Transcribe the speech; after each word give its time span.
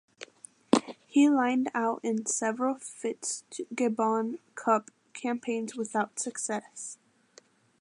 He 1.05 1.29
lined 1.29 1.69
out 1.75 1.99
in 2.01 2.25
several 2.25 2.73
Fitzgibbon 2.79 4.39
Cup 4.55 4.89
campaigns 5.13 5.75
without 5.75 6.17
success. 6.19 6.97